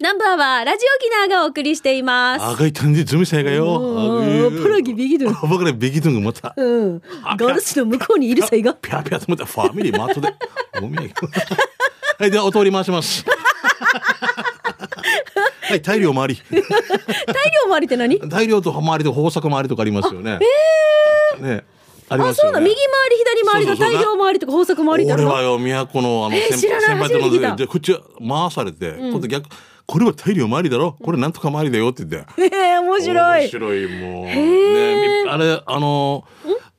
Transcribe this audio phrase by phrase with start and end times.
[0.00, 2.44] ナンバーはラジオ沖縄がお送りしています。
[2.44, 3.64] 아가이 탄지 좀 새가요.
[3.66, 5.32] 어, 펄럭이 비기둥.
[5.32, 6.52] 버그래 비기둥 뭐다.
[6.56, 7.02] うん。
[7.38, 8.74] ガラスの向こうにいるさいが。
[8.74, 9.46] 펴펴 뭐다.
[9.46, 10.34] 파밀리 마토데.
[10.82, 10.96] 오미.
[12.18, 13.24] はい、ではお通り回します。
[15.62, 16.42] はい、大量回り。
[16.50, 16.62] 大量
[17.70, 20.38] 回りって何大量と回りと豊作回りとかありますよね。
[21.40, 21.64] ね。
[22.10, 22.48] ありあ、ますよね。
[22.48, 22.60] そうだ。
[22.60, 29.48] 右回り、左回りとそうそうそう大量回りとか豊作回りってあるの俺はよ、都のあの先えー知らない先輩と初めて聞いたので、こっち回されて、今度逆、
[29.91, 32.31] これは大量回りだろこれなんとか回りだよって言って。
[32.55, 33.49] ええ、面白面い。
[33.49, 34.25] 白い、もう。
[34.25, 36.23] ね、みあれ、あの、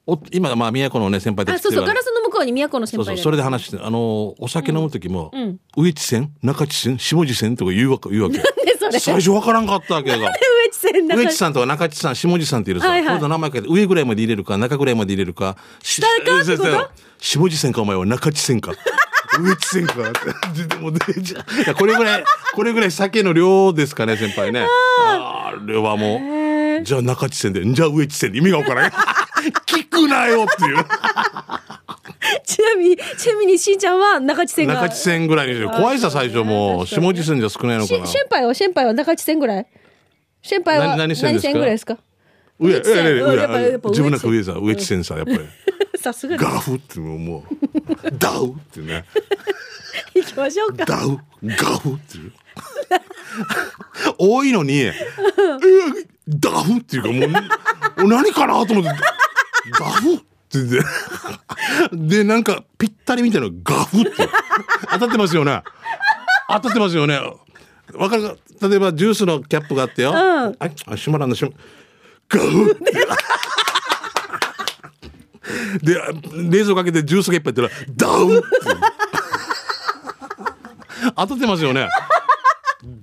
[0.07, 1.85] お今、まあ、都のね、先輩たあ、ちそうそう。
[1.85, 8.41] ガラスの向こうに都の先そうそう、それで話して、あの、お酒飲む時も、ん上地線、中地線、下地線とか言うわけ、言うわけ。
[8.99, 10.17] 最初わからんかったわけが。
[10.17, 10.23] 上
[10.73, 16.91] 地線中上地さんとか中地さん、下地さんっているさ、はいはい名前書いて、上ぐらいまで入れるか、中ぐらいまで入れるか、下かってこと？
[17.21, 18.73] 下地線か、お前は中地線か。
[19.39, 20.67] 上地線かって。
[20.67, 24.67] でもでじゃいやこれぐらい、これぐらい酒の量ですかね、先輩ね。
[25.05, 28.91] あれはもう、じゃあ中地線で、じゃあ上地線で意味がわからん。
[28.91, 30.85] 聞くなよっていう。
[32.45, 34.75] ちなみに、ちなみにしんちゃんは中地線が。
[34.75, 36.87] 中地線ぐらいにして怖いさ、最初もう。
[36.87, 38.07] 下地線じゃ少ないのかしな。
[38.07, 39.67] 先輩は先輩は中地線ぐらい？
[40.43, 41.99] 先輩は何何線ぐらいですか？
[42.59, 45.39] 上、上上、上、自分の上地上さ、上地線さ、やっぱり。
[46.03, 49.05] さすがでガフってもう、もう、ダウってね。
[50.13, 50.19] す。
[50.19, 50.85] 行きましょうか。
[50.85, 52.19] ダウ、ガフって。
[54.19, 54.93] 多いのに、 え
[56.29, 57.49] ダフっていうかも
[58.05, 58.91] う、何かなと思って、
[59.71, 60.59] ガフって。
[61.93, 64.29] で、なんか、ぴったりみたいなのガフって。
[64.91, 65.63] 当たってますよね。
[66.49, 67.19] 当たってますよね。
[67.95, 68.23] わかる
[68.61, 68.69] か？
[68.69, 70.13] 例えば、ジュースのキャップがあってよ。
[70.13, 71.57] んあ、あ閉まらんの、閉ま
[72.29, 72.93] ガフって。
[75.83, 75.95] で、
[76.51, 78.47] 冷蔵かけてジュースがいっぱい入ってたら、ダウンって。
[81.17, 81.89] 当たってますよね。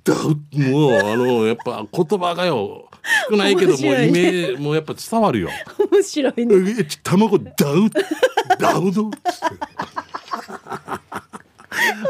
[0.03, 2.89] ダウもう、あの、やっぱ言葉がよ、
[3.29, 5.49] 少ないけども、面白いねイメージ、もうやっぱ伝わるよ。
[5.91, 6.87] 面白いね。
[7.03, 7.89] 卵ダウ
[8.59, 9.09] ダウド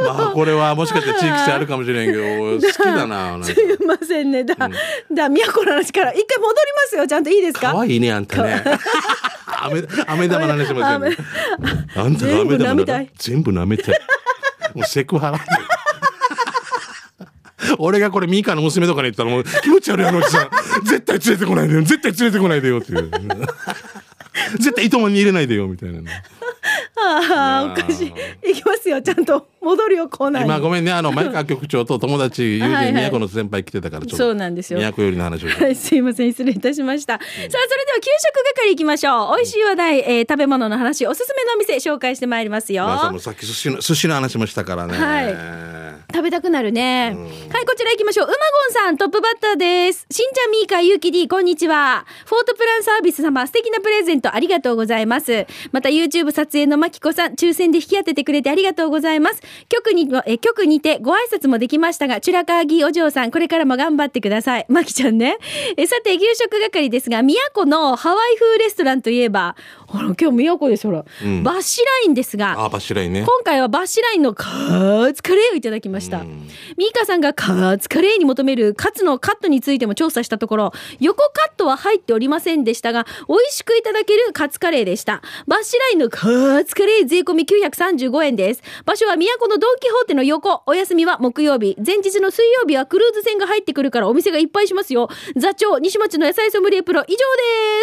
[0.03, 3.38] まあ、これはもしかしたら地域性あるかもしれんけど、好きだな。
[3.44, 4.44] すいませんね。
[4.44, 4.69] だ、だ、
[5.29, 7.07] 都の話から一回戻りますよ。
[7.07, 7.72] ちゃんといいですか？
[7.73, 8.63] 可愛いね、あんたね。
[9.66, 11.18] 飴、飴玉の話も全部。
[11.96, 14.00] あんたが飴玉なら全部舐めたい。
[14.75, 15.40] もうセクハラ。
[17.78, 20.50] 俺がこれミカの娘とかに言ったらもう気持ち悪いあのおじさん。
[20.86, 21.81] 絶対連れてこないでよ。
[21.81, 23.12] 絶対連れてこないでよっていう。
[24.53, 26.24] 絶対糸満に入れないでよみたいなね。
[26.97, 28.14] ああ、おかしい。
[28.52, 29.02] いきますよ。
[29.02, 30.50] ちゃんと戻るよ、コーナーに。
[30.50, 34.18] 今ごめんね、あの、 前川局長と友達、友はいはい人、宮古の先輩来てたから、ちょっと。
[34.18, 35.50] そうなんですよ宮古よりの話を。
[35.50, 36.30] はい、すいません。
[36.31, 37.14] 失礼いたしました。
[37.14, 39.36] さあ、それでは給食係行きましょう。
[39.38, 42.86] 美味しい話題、えー食べ物の話、おすすめのお店紹介してまいりますよ。
[42.86, 44.97] まあ、さっき寿司の、寿司の話もしたからね。
[44.97, 45.80] はい
[46.12, 47.16] 食べたくなるね。
[47.52, 48.26] はい、こちら行きましょう。
[48.26, 50.08] うまごんさん、トップバッターです。
[50.09, 52.06] しんちゃん、みーか、ゆうき D、こんにちは。
[52.26, 55.46] フォートプランサービス様、素敵なプレゼントありがとうございます。
[55.72, 59.41] また、YouTube 撮影のまきこさん、抽選で引き当ててくれてありがとうございます。
[59.68, 64.66] 局に、え、局にてご挨拶もできましたが、チュラカーギーお嬢さん、これからも頑張ってください。
[64.70, 65.38] まきちゃんね。
[65.78, 69.56] え、さて、給食係ですが、宮古のハワイ風レストランといえば、
[69.88, 71.00] ほら、今日宮古です、ほら。
[71.00, 73.24] んバッシュラインですが、あ、バシライね。
[73.25, 76.24] 今回はバッシュラインのカーツカレーをいただきました。
[76.78, 85.22] ミーカさんがカーツカレーに求めるカツのカットについても調査したところ、横カットは入っておりませんでしたが、美味しくいただけるカツカレーでした。
[85.47, 88.62] バッシュラインのカーツカレー税込み935円です。
[88.86, 90.61] 場所は都のドンキホーテの横。
[90.66, 91.75] お休みは木曜日。
[91.85, 95.09] 前日の水曜日はクルーズ船が入ってくるからお店がいっぱいしますよ。
[95.38, 97.17] 座長、西町の野菜ソムリエプロ以上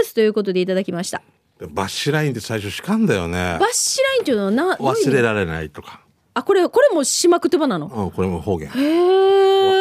[0.02, 0.14] です。
[0.14, 1.22] ということでいただきました。
[1.70, 3.66] バシラインって最初しかんだよねバ。
[3.66, 6.00] ッシュラインっていうのはな、忘れられないとか。
[6.34, 7.86] あ、これ、これも島言葉なの？
[7.86, 8.68] うん、これも方言。
[8.68, 8.72] へ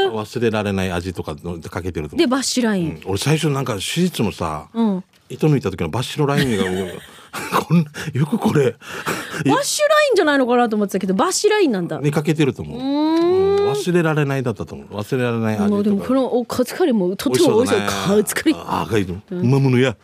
[0.07, 2.27] 忘れられない味とかのかけてると思で、う。
[2.27, 2.89] バッシュライン。
[2.91, 5.03] うん俺最初なんか手術のさ、うん。
[5.27, 6.63] 糸抜いた時のバッシュラインが、
[8.13, 11.99] よくこれ、バッシュラインじゃないのかなと思ってたけど、バッシュラインなんだ。
[11.99, 12.79] にかけてると思う。
[12.79, 12.81] う
[13.31, 14.87] ん忘れられないだったと思う。
[14.95, 15.83] 忘れられない味とか。
[15.83, 18.17] でもこのおカツカレーもとっても美味しそう。
[18.17, 18.57] カツカレー。
[18.57, 19.21] ああ、かいいの。
[19.29, 19.97] うまものや。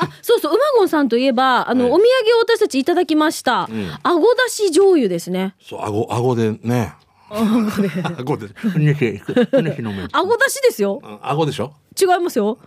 [0.00, 3.68] あ、そうそう、うまごんさんといえば、あの、はいお土産を私たちいただきました。
[4.02, 5.54] あごだし醤油ですね。
[5.60, 6.94] そう、顎、顎でね。
[7.30, 8.48] 顎で。
[8.54, 9.18] 話、
[9.52, 10.08] 話の面。
[10.12, 11.00] あごだしですよ。
[11.02, 12.58] うん顎でしょ違いますよ。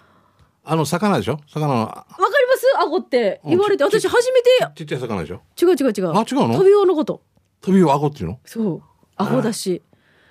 [0.70, 2.06] あの、魚でしょ魚の、わか
[2.37, 2.66] ります？
[2.80, 6.12] あごって言われて、うんち私初めて、ちっちゃい魚でしょ違う違う違う。
[6.16, 7.22] あ違うの飛び魚のこと。
[7.62, 8.82] 飛びを顎っていうのそう。
[9.16, 9.82] あごだし。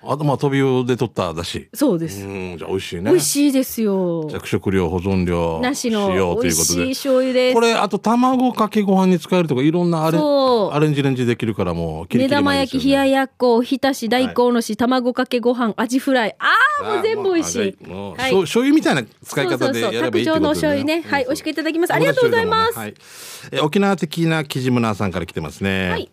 [0.03, 1.69] あとまあ飛び魚で取っただし。
[1.73, 2.25] そうです。
[2.25, 3.11] うん、じゃあ美味しいね。
[3.11, 4.27] 美味しいですよ。
[4.29, 6.85] 着色料、保存料、なしの塩と美味いうことで。
[6.85, 7.59] しい醤油ですこ。
[7.61, 16.35] れ、あと卵かけご飯に使えるとか、いろんなアレそうアレンジレンジできるからもう、キリ目キリ玉焼き、冷やややっこ、ひたし、大根おろし、卵かけご飯、アジフライ。
[16.39, 16.51] あ
[16.83, 17.87] あ、もう全部美味しい。
[17.87, 22.93] もうはい醤醤油みたいな使い方でそうそうそうやればいいってこと卓上のお醤油ねはい美味しくいただきますありがとうございますはい
[23.51, 25.89] え沖縄的なキジムナーさんから来てますね。
[25.89, 26.09] はい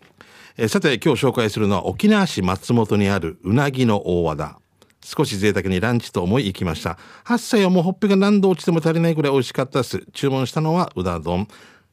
[0.57, 4.59] えさて今日紹介するのは沖縄市松本にあるうなぎの大和田。
[5.03, 6.97] 少し贅沢にランチと思い行きました。
[7.25, 10.05] 8歳はもうほっぺが何度落ちても足りないぐらい美味しかったです。
[10.13, 11.49] 注文したのはうだ丼。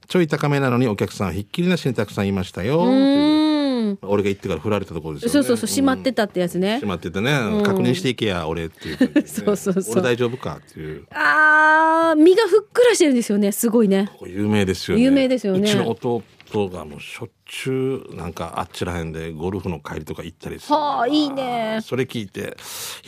[0.07, 3.52] ちょい高めなのにお客さんひっきりなしにたくさんいましたよ。
[3.83, 3.99] うーん。
[4.03, 5.33] 俺が行ってから振られたところですよね。
[5.33, 6.89] そうそうそう、閉まってたってやつね閉。
[6.89, 7.31] まっててね、
[7.65, 13.53] 確認していけや俺っていう感じでね、 そうそうそう俺大丈夫かっていうあー、身がふっくらしてるんですよね。
[13.53, 14.09] すごいね。
[14.13, 16.23] ここ有名ですよね有名ですよねうちの弟
[16.69, 21.81] がもうしょっちゅうなんかあっちらへんでゴルフの帰りとか行ったりするはあ、いいね。
[21.83, 22.57] それ聞いて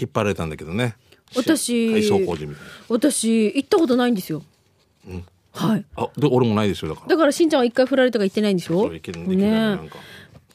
[0.00, 0.97] 引っ張られたんだけどね
[1.37, 4.43] 私改装工事みたいな私、行ったことないんですよ。
[5.53, 5.85] はい。
[5.97, 8.82] あで俺もないですよだからだからしんちゃんは一回振られたか行ってないんでしょ？
[8.85, 9.97] そういけるできるなねんか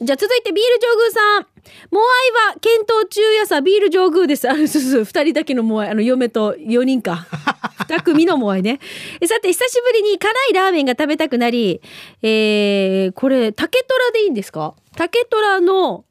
[0.02, 1.48] じゃあ続いてビール上宮さん。
[1.92, 4.50] モアイは検討中やさ、ビール上宮です。
[4.50, 7.28] あの、そうそう、二人だけのモアイ、あの、嫁と四人か。
[7.90, 8.80] 二組のモアイね。
[9.20, 11.82] えさて、久しぶりに辛いラーメンが食べたくなり、
[12.22, 14.74] えー、これ、竹虎でいいんですか？
[14.96, 16.06] 竹虎の、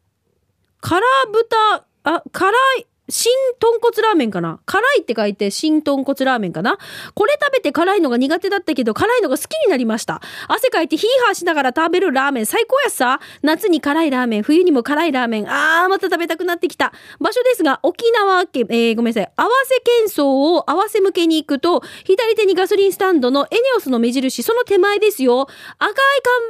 [0.81, 1.01] 辛
[1.33, 4.61] 豚、あ、辛い、新豚骨ラーメンかな？
[4.67, 6.79] 辛いって書いて新豚骨ラーメンかな？
[7.15, 10.21] これ食べて辛いのが苦手だったけど辛いのが好きになりました。
[10.47, 13.21] 汗かいてヒーハーしながら食べるラーメン最高やっさ。
[13.43, 15.51] 夏に辛いラーメン、冬にも辛いラーメン。
[15.51, 16.93] あー、また食べたくなってきた。
[17.19, 19.33] 場所ですが、沖縄県、えー、ごめんなさい。
[19.37, 25.49] 合わせ県層を合わせ向けに行くと、左手にガソリンスタンドのエネオスの目印、その手前ですよ。
[25.79, 25.95] 赤い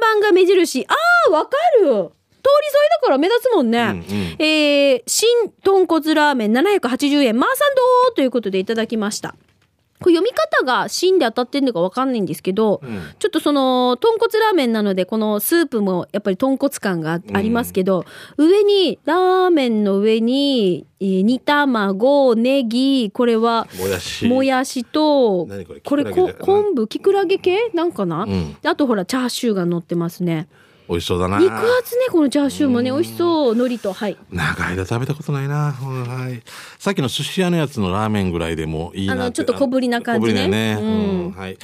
[0.01, 0.85] 看板が目印。
[0.87, 1.51] あー、わか
[1.81, 2.11] る。
[2.49, 3.79] 通り沿いだから目立つもんね。
[3.79, 4.45] うんうん。
[4.45, 5.27] えー、新
[5.63, 7.75] 豚骨ラーメン780円、マーサン
[8.07, 9.35] ドーということでいただきました。
[10.01, 12.87] これ読み方が新で当たってるのかわかんないんですけど、ん。
[13.19, 18.05] ちょっとその、豚骨ラーメンなので、このスープもやっぱり豚骨感がありますけど、
[18.37, 24.25] 上に、ラーメンの上に、えー煮卵、ネギ、これは、もやし。
[24.25, 26.05] もやしと、何これ？
[26.05, 27.69] こ昆布、きくらげ系？
[27.73, 28.53] なんかな、ん。
[28.61, 30.47] であとほら、チャーシューが乗ってますね。
[30.89, 31.37] 美味しそうだな。
[31.37, 33.51] 肉厚ね、このチャーシューもね、美味しそう。
[33.51, 34.17] 海苔と、はい。
[34.31, 36.41] 長い間食べたことないな、うんはい、
[36.79, 39.21] さっきの寿司屋のやつのラーメンぐらいでもいいなて。
[39.21, 40.41] あのちょっと小ぶりな感じね。
[40.45, 41.31] 小ぶりだよね、うん。
[41.31, 41.57] はい。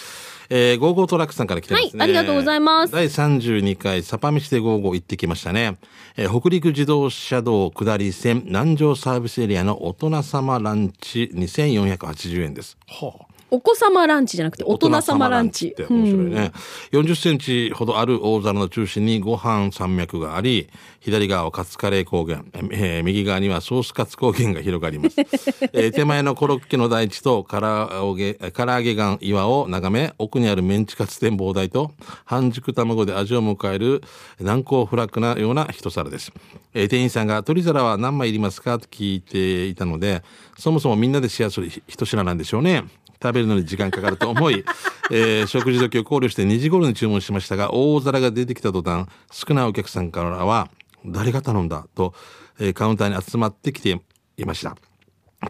[0.49, 1.89] えー、ゴーゴートラックさんから来てますね。
[1.89, 2.93] はいありがとうございます。
[2.93, 5.77] 第32回サパミシでゴーゴー行ってきましたね。
[6.17, 12.77] えー北陸自動車道下り線南条サービスエリアの大人様ランチ2480円です。
[12.87, 15.69] はあお子様ランチじゃなくて、大人様ランチ。
[15.69, 16.51] って面白いね。
[16.91, 20.67] 40センチほどある大皿の中心にご飯山脈があり、
[21.05, 25.15] 左側はカツカレー高原、えー右側にはソースカツ高原が広がります。
[25.71, 31.91] えー手前のコロッケの大地と唐揚げ、唐揚げ岩岩を眺め、奥にあるメンチカツ展望台と
[32.25, 34.01] 半熟卵で味を迎える
[34.41, 36.33] 難攻不落なような一皿です。
[36.73, 38.79] えー店員さんが鶏皿は何枚いりますか？
[38.79, 40.23] と聞いていたので、
[40.57, 42.83] そもそもみんなでシェアする一品なんでしょうね。
[43.21, 44.65] 食べるのに時間かかると思い、
[45.11, 50.67] えー食事時を考慮して2時頃に注文しましたが、大皿が出てきた途端、少ないお客さんからは、
[51.07, 52.13] 誰が頼んだと、
[52.59, 53.99] えーカウンターに集まってきて
[54.37, 54.75] いました。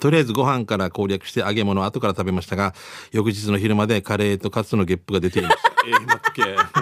[0.01, 2.73] とりあえずご飯から攻略して揚げ物を後から食べましたが、
[3.11, 5.71] 翌日の昼までカレーとカツのゲップが出ていました。
[5.87, 6.31] えー、待って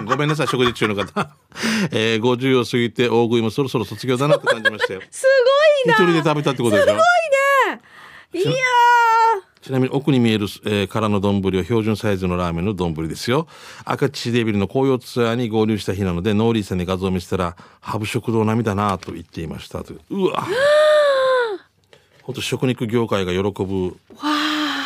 [0.04, 1.30] ごめんなさい、食事中の方。
[1.92, 5.02] えー、50を過ぎて大食いもそろそろ卒業だなって感じましたよ。
[5.12, 5.26] す
[5.84, 6.94] ごいな一人で食べたってことでしょ？
[8.32, 8.54] いやー
[9.64, 13.48] ちなみに奥に見える、えー、空の丼は標準サイズのラーメンの丼ですよ。
[13.86, 19.94] 赤チデビルの紅葉ツアーに合流した日なので、ノーリーさんに画像を見せたら、ハブ食堂並みだなと言っていましたと。
[20.10, 20.46] うわ
[22.24, 23.96] 本当食肉業界が喜ぶ。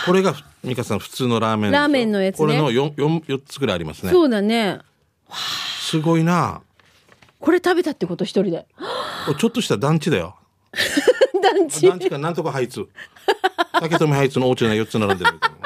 [0.06, 4.12] これが、ミカさん、普通のラーメンラーメンのやつねこれの 4, 4, 4つぐらいありますね。
[4.12, 4.78] そうだね。
[5.80, 6.60] すごいな
[7.40, 8.66] これ食べたってこと一人で。
[9.40, 10.36] ちょっとした団地だよ。
[11.42, 11.84] 団地。
[11.88, 12.86] 団地かなんとかハイツ。
[13.80, 15.58] 竹富ハイツのお家が4つ並んでるみたいな。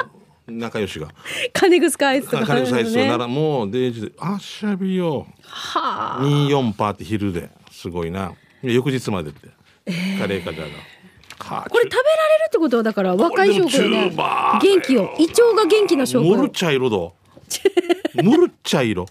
[0.47, 1.07] 仲良しが。
[1.53, 2.45] 金具使いとか。
[2.45, 3.17] 金具サイズなね。
[3.17, 6.23] らもうデイジで「あしゃびよはあ。
[6.23, 8.33] 24パーって昼ですごいな。
[8.61, 9.47] 翌日までって、
[10.19, 10.69] カレーかじゃが。
[11.39, 13.89] はあこれ食べられるってことはだから若い証拠よ。
[13.89, 17.13] ね元気よ胃腸が元気な証拠よむる茶色ど
[18.15, 19.05] むる茶色。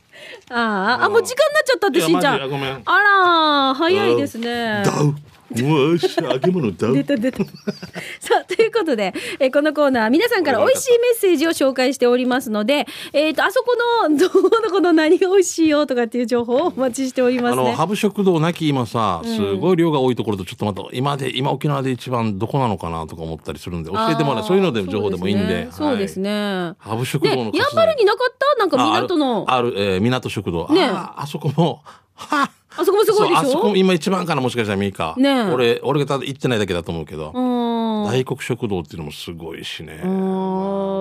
[0.50, 2.82] あああもう時間になっちゃったってしんちゃん。
[2.87, 4.82] あら早いですね。
[4.85, 5.14] ダウ
[5.62, 7.38] もうし揚げ物ダウ出た出た。
[8.21, 13.76] さあということで、えーこのコーナー、皆さんから美味しいメッセージを紹介しておりますので、えっ、と、あそこ
[14.09, 17.62] の、 どこのこの何が美味しいよとかっていう情報をお待ちしておりますね。
[17.62, 25.68] あのハブ食堂なき今さすごい量が多いところとちょっとまた今で今沖縄で一番どこなのかなとか思ったりするんで教えてもらうそういうので情報でもいいんで。
[25.73, 26.30] そうですね。
[26.30, 26.88] はい。
[26.90, 28.59] ハブ食ね、堂のやんばるになかった？
[28.59, 29.44] なんか港の。
[29.49, 30.85] ああるある、えー港食堂、ね。
[30.85, 31.80] あーあそこも。
[32.14, 33.41] はそこもすごいでしょ？
[33.41, 35.14] あそこも今一番かなもしかしたらミーカ。
[35.19, 38.05] ね俺俺がただ行ってないだけだと思うけど、うん。
[38.05, 40.09] 大黒食堂っていうのもすごいしね、う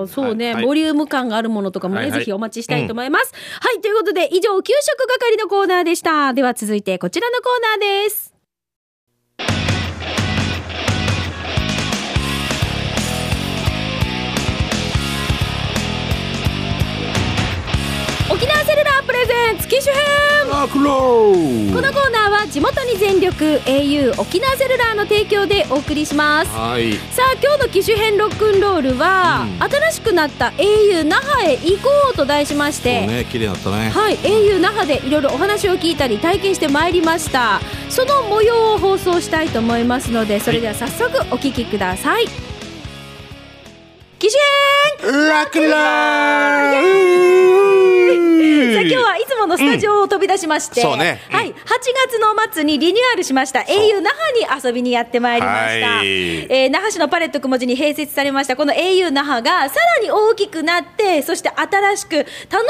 [0.04, 0.08] ん。
[0.08, 2.20] そうね、はいボリューム感があるものとかもね、はいはい。
[2.20, 3.32] ぜひお待ちしたいと思います。
[3.60, 6.32] はい、ということで、以上、給食係のコーナーでした。
[6.32, 8.32] では続いて、こちらのコーナーです。
[18.30, 20.02] 沖縄セルラープレゼンツ機種編
[20.50, 26.50] あクローこのコーナーは地元に全力 au 沖縄セルラーの提供でお送りします。
[26.50, 26.94] はい。
[26.94, 29.62] さあ今日の機種編ロックンロールは、うん。
[29.62, 33.90] 新しくなった au 那覇へ行こうと題しまして、ね綺麗だったね。
[33.90, 37.60] はい au 那覇でいろいろお話を聞いたり体験してまいりました。
[37.90, 42.26] その模様を放送したいと思いますのでそれでは早速お聞きください。
[44.18, 45.28] 機種編。
[45.28, 46.72] ラクラ
[48.72, 51.20] さあ今日はいつものスタジオを飛び出しまして、そうね。
[51.30, 51.36] うん。
[51.36, 53.60] はい、8月の末にリニューアルしました。
[53.60, 56.06] au 那覇に遊びにやってまいりました、はい。
[56.06, 58.56] えー那覇市のパレット雲地に併設されました。
[58.56, 62.26] この au 那覇がさらに大きくなってそして新しく楽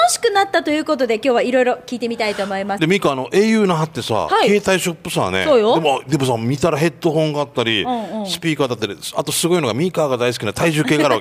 [0.09, 2.81] しくなったということで今日はいろいろ聞いてみたいと思います。
[2.81, 4.49] でミカあの au 那覇ってさ、はい。
[4.49, 5.45] 携帯ショップさね。
[5.45, 5.75] そうよ。
[5.75, 8.27] でもでもさ見たらヘッドホンがあったり、んうん。
[8.27, 11.21] スピーカーだったりあとすごいのがミカが大好きな体重計がある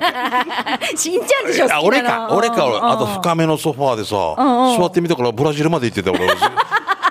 [0.90, 0.96] け。
[0.96, 2.90] しんちゃんでしょ俺か俺か俺うんうん。
[2.90, 4.41] あと深めのソファーでさ、んうん
[4.78, 6.26] 座ってみたからブラジルまで行ってた俺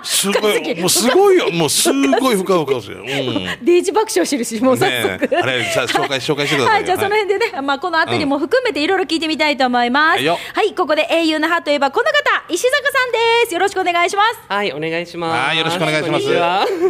[0.04, 1.52] すごいもうすごいよ。
[1.52, 3.06] もうすごいふかふかですよ、うん。
[3.06, 5.38] ねデイジ爆笑してるしもう早速、え。
[5.38, 6.80] あれさ紹介 紹介してくださいよ。
[6.80, 10.24] はい、じゃあその辺でね、まあ、このあたりも含めていろいろ聞いてみたいと思います。
[10.28, 13.18] はいここで au 那覇といえばこの方、石坂さんで
[13.48, 13.54] す。
[13.54, 14.40] よろしくお願いします。
[14.48, 15.48] はい、お願いします。
[15.48, 16.26] はいよろしくお願いします。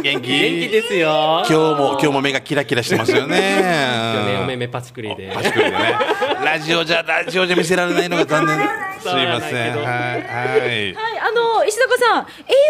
[0.02, 0.30] 元気？
[0.30, 1.44] 元気ですよ。
[1.46, 3.58] 今日も今日も目がキラキラしてますよね。
[4.14, 5.32] 今日ね、お目目パチクリで。
[5.34, 5.96] パチクリでね。
[6.44, 8.92] ラジオじゃラジオじゃ見せられないのが残念。
[9.02, 9.08] す。
[9.08, 9.76] いません。
[9.76, 10.94] はいはい。
[10.94, 12.26] はい、あの石坂さん、au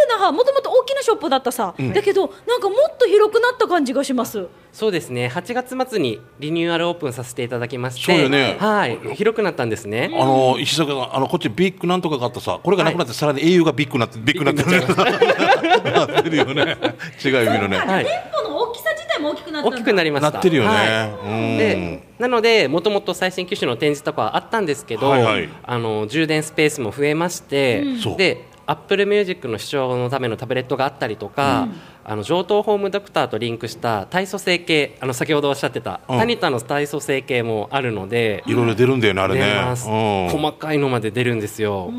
[0.08, 4.48] 那覇もともと大きなショップだったさ、だけどなんかもっと広くなった感じがします。
[4.72, 8.12] そうですね、8月末にリニューアルオープンさせていただきまして。
[8.12, 8.56] そうよね。
[8.58, 10.10] はい、広くなったんですね。
[10.18, 14.80] あの石坂さんあのこっちビッグなんとかがあったさこれがなくなって、さらに au がビッグになってビッグになってる
[15.92, 16.76] なってるよね。
[17.22, 18.04] 違う意味のね、はい。
[18.04, 20.30] 店舗の大きさ自体も大きくなった大きくなりました。
[20.30, 21.28] なってるよね、はい。
[21.28, 21.58] うん。
[21.58, 25.48] でなのでもともと最新機種の展示とかはあったんですけど、はいはい。
[25.64, 28.16] あの充電スペースも増えまして、そう。
[28.16, 31.68] でアップルミュージックの試聴のためのタブレットがあったりとか、
[32.04, 36.18] あの JOTOホームドクターとリンクした体組成計あの先ほどおっしゃってた、うん。
[36.18, 40.40] タニタの体組成計もあるので、いろいろ出るんだよねあれ出ねうん。
[40.40, 41.90] 細かいのまで出るんですよ。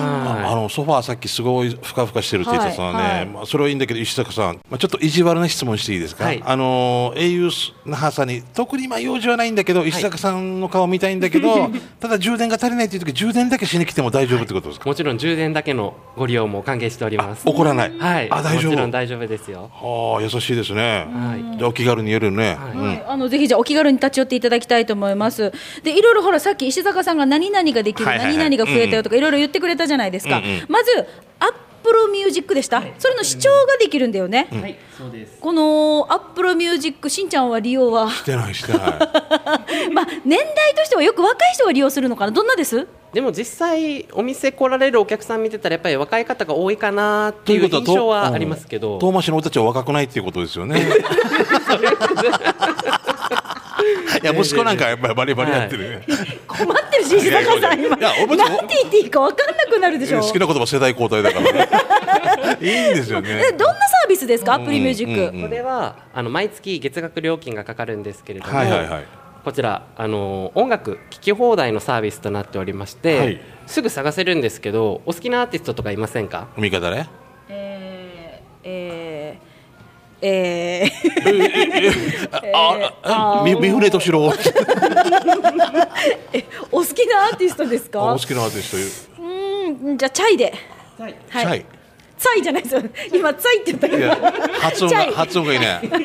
[0.00, 3.26] はあのソファーさっきすごいふかふかしてるって言ってたのね、はいはい。
[3.26, 6.42] まあ、それはいいんだけど石坂さん、まあ、ちょっと意地悪な質問していいですか、はい。
[6.44, 7.50] あの au
[7.84, 11.70] 那覇さんに特にまあ用事はないんだけど、石坂さんの顔見たいんだけど
[12.00, 17.42] ただ充電が足りないっていう時充電だけしに来ても大丈夫ってことですか、もちろん充電だけのご利用も歓迎しております。
[17.46, 19.70] 怒らない、はい、あ大丈もちろん夫大丈夫ですよ。
[19.72, 21.58] はあ優しいですね、はい。
[21.58, 22.72] じゃあお気軽に言えるね、はい。
[22.72, 22.82] うん。
[22.82, 25.52] はい、あのぜひじゃあお気軽に立ち寄っていただきたいと思います。
[25.82, 28.36] でいろいろほらさっき石坂さんが何々ができる、はいはいはい。
[28.36, 30.38] 何々が増えたよとかいろいろ言ってくれたじゃないですか。
[30.38, 30.90] うんうんまず
[31.38, 32.82] アップルミュージックでした。
[32.98, 34.48] それの試聴ができるんだよね。
[34.50, 35.38] はい、そうです。
[35.40, 38.10] このアップルミュージックしんちゃんは利用は。
[38.10, 38.54] してない。
[38.54, 38.80] してない
[39.92, 42.32] まあ年代としてはよく若い人が利用するのかな。
[42.32, 42.86] どんなです？
[43.12, 50.80] でも実際お店来られるお客さん見てたらやっぱり若い方が多いかなっていう印象はありますけど、遠回しの俺たちは若くないっていうことですよね
[54.22, 56.02] いや息子なんかやっぱりバリバリやってる、
[56.46, 57.96] 困ってるし石坂さん今。
[57.96, 58.14] なん
[58.66, 60.20] て言っていいか分かんなくなるでしょ。
[60.20, 61.68] 好きな言葉世代交代だからね。
[62.60, 63.42] いいんですよね。
[63.48, 64.54] えどんなサービスですか？
[64.54, 65.36] アップルミュージック？
[65.36, 65.42] うん。
[65.42, 69.04] これはあの毎月月額料金がかかるんですけれども、はいはいはい。
[69.44, 73.40] こちらあの音楽聴き放題のサービスとなっておりまして、はい。
[73.66, 76.48] すぐ探せるんですけどお好きなアーティストとかいませんか？
[76.56, 77.08] 味方ね。
[77.48, 79.09] えー、えー、
[80.22, 84.36] えー、ああみ三船敏郎お好
[86.84, 90.52] きなアーティストですおか好きなアーティスうーんじゃあチャイで。
[90.98, 91.64] はいトはい。
[92.18, 92.42] ツァイ。
[92.42, 92.74] じゃないです。
[92.74, 92.82] よ
[93.14, 94.10] 今ツァイって言ったけど。
[94.60, 95.14] 発音がチャイ。
[95.14, 95.80] 発音がいいね。
[95.88, 96.02] ツァイ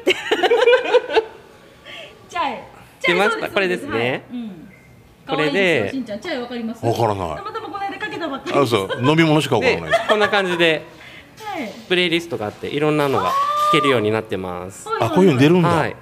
[0.00, 0.14] って。
[2.30, 2.58] チャイ。
[3.00, 3.32] チャイ出ました？
[3.32, 3.98] そうですこれですね。
[3.98, 4.22] はい。
[4.32, 4.70] うん。
[5.28, 5.90] これで。
[5.92, 6.82] チャイわかります？
[6.86, 7.18] わからない。
[7.36, 8.58] たまたまこの間かけたばっかり。
[8.58, 8.88] あそう。
[9.06, 9.90] 飲み物しかわからでない。
[10.08, 10.70] こんな感じで。
[10.72, 10.82] はい
[11.88, 13.32] プレイリストがあっていろんなのが聴
[13.72, 14.86] けるようになってます。
[15.00, 15.96] あこういうの出るんだ、はい、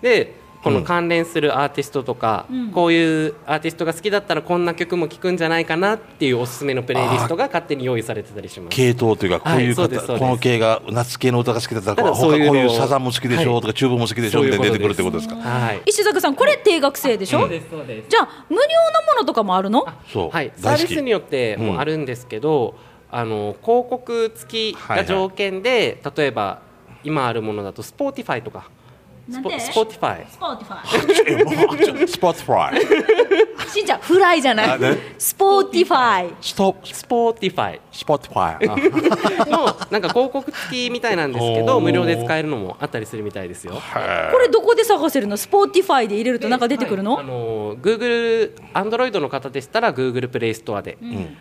[0.00, 8.76] でこの関連するアーティストとか、こういうアーティストが好きだったらこんな曲も聴くんじゃないかなっていうおすすめのプレイリストが勝手に用意されてたりします。
[8.76, 15.58] 系統というかこういう方、はいこの系が夏系の歌が好きだったらこういうサザンも好きでしょ、はいとかチューブも好きでしょそういうみたいに出てくることですってことですか？
[15.58, 15.82] はい。
[15.84, 18.08] 石坂さんこれ定額制でしょ、そうですそうです。
[18.08, 18.66] じゃあ無料の
[19.14, 19.84] ものとかもあるの？
[20.12, 22.76] そう、はい、サービスによってもあるんですけど、
[23.14, 26.62] あの広告付きが条件で、例えば
[27.04, 28.70] 今あるものだと Spotify とか。
[29.28, 32.80] なんで？Spotify スポーティファイえもうちょスポーツフライ
[33.68, 34.78] しんちゃんフライじゃない。
[35.16, 38.76] スポーティファイスト Spotify スポーツフライあ
[39.46, 43.74] のなんか広告付きみたいなんですけど無料で使えるのもあったりするみたいですよ。
[43.74, 45.36] これどこで探せるの？
[45.36, 47.24] スポーティファイで入れるとなんか出てくるの、はい。
[47.24, 50.98] あの Google、Android の方でしたら Google プレイストアで、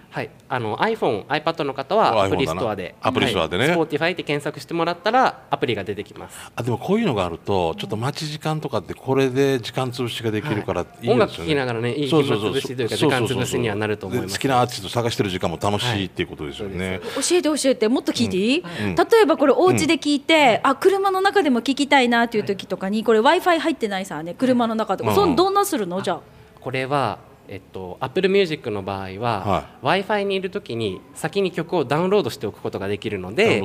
[0.10, 3.70] はい、あの iPhone、iPad の方はアプリストアで、アプリストアでね。
[3.70, 6.38] はい、Spotify って検索してもらったらアプリが出てきます。
[6.55, 14.34] あでもこういうのがあるとちょっと待ち時間とかってこれで時間潰しができるからいいですよね、音楽聴きながらねいい暇つぶしというか時間潰しにはなると思います。
[14.34, 25.16] で好きなアーティスト探してる時間も楽しいっていうことですよね、教えて教えてもっと聞いていい、例えばこれお家で聞いて、あ車の中でも聞きたいなっていう時とかにこれ w i f i 入ってないさね車の中とか、うん。
[25.16, 26.02] そんどんなするの？
[26.02, 26.22] じゃあ。
[26.60, 33.62] これは、えっと、Apple Music の場合は、は w i f i にいるときに先に曲をダウンロードしておくことができるので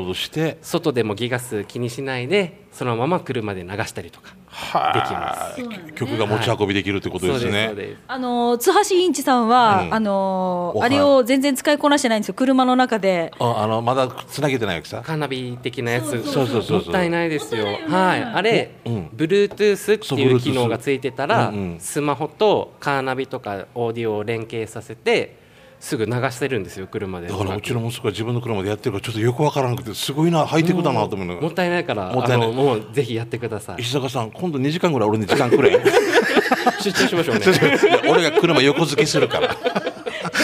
[0.62, 4.30] 外でもギガ数気にしないでそのまま車で流したりとか。
[4.30, 9.94] はできい曲が持ち運びできるってことですね、そうですあのー津橋インチさんは、うん。
[9.94, 12.34] あのあれを全然使いこなしてないんですよ。
[12.34, 13.32] 車の中で。
[13.38, 16.22] ああのまだつなげてないわけさカーナビ的なやつ。
[16.24, 17.66] そうそうそうもったいないですよ。
[17.66, 18.32] もったいないよね。
[18.32, 18.34] はい。
[18.34, 19.06] あれ、うん。
[19.14, 21.80] Bluetooth っていう機能がついてたら、そう Bluetooth うんうん。
[21.80, 25.45] スマホとカーナビとかオーディオを連携させて
[25.78, 27.28] すぐ流してるんですよ車で。
[27.28, 32.48] だからうちの息子が自分の車でやってるからちょっとよくわからなくてすごいなハイテクだなと思うのがもったいないからもったいない。
[32.48, 33.82] あのもうぜひやってください。
[33.82, 35.78] 石坂さん今度2時間ぐらい俺に時間くれ。
[36.82, 37.44] 出張しましょうね。
[38.08, 39.56] 俺が車横付けするから。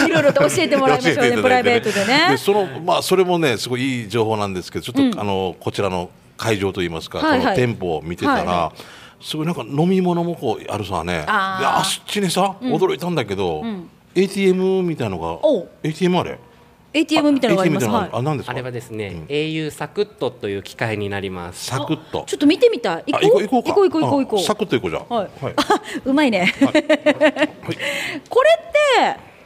[0.05, 1.41] いろいろと教えてもらいましょう教えていただいてね。
[1.41, 2.27] プライベートでね。
[2.31, 7.39] でそのまあそれもねすごいいい情報なんですけどちょっと、あのこちらの会場といいますか、はいはい。
[7.41, 8.73] この店舗を見てたら、はいは
[9.23, 11.13] すごいなんか飲み物もこうあるさね。
[11.13, 11.79] であー。
[11.81, 13.63] あそっちにさ、驚いたんだけど、
[14.15, 15.39] ATM みたいのが
[15.83, 16.37] ATM あれ
[16.93, 17.87] ？ATM みたいなのがあります。
[17.87, 18.09] はい。
[18.13, 18.51] あ何ですか？
[18.51, 21.65] あれはですね、au サクットという機械になります。
[21.65, 22.23] サクッと。
[22.27, 23.03] ちょっと見てみたい。
[23.07, 24.39] 行あこう行こう行こうか行こう行こう。
[24.41, 25.29] サクッと行こうじゃんはい。
[25.43, 25.53] はい。
[26.05, 26.99] うまいね、 これって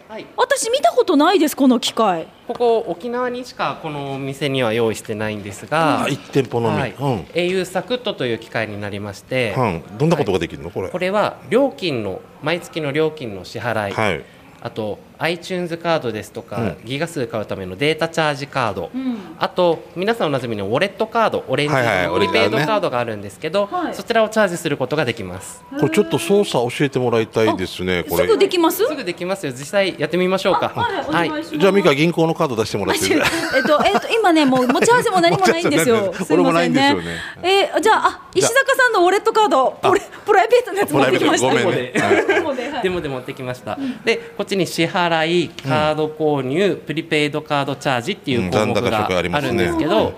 [0.09, 0.25] はい。
[0.37, 2.27] 私見たことないですこの機械。
[2.47, 10.71] ここ沖縄にしかこのお店には用意してないんですが、あ一店舗のみ、はい、うん、au サクットという機械になりまして、うん、どんなことができるの？
[10.71, 10.89] これ。
[10.89, 14.23] これは料金の毎月の料金の支払い、はい
[14.67, 16.77] あと iTunes カードですとか、うん。
[16.85, 19.35] ギガ数買うためのデータチャージカード、ん。
[19.39, 23.95] あと皆さんおなじみのウォレットカードオレンジのプリペイドカードがあるんですけど、はい。
[23.95, 25.63] そちらをチャージすることができます。
[25.79, 28.85] これちょっと操作教えてもらいたいですねこすれぐできます？
[28.85, 29.51] すぐできますよ。
[29.51, 30.71] 実際やってみましょうか。
[30.75, 33.05] あはいいじゃあミカ銀行のカード出してもらって
[33.55, 36.13] えっと、えっと、今ね、もう持ち合わせも何もないんですよ。
[36.23, 36.93] すいませんね。
[36.93, 37.01] ね。
[37.43, 39.77] えーじゃあ、あ、石坂さんのウォレットカード、
[40.25, 41.53] プライベートのやつ持ってきました。
[41.53, 41.93] ね。
[42.83, 50.13] デモで持ってきました、でこっちに支払いカード購入、プリペイドカードチャージっていう項目があるんですけど、うん。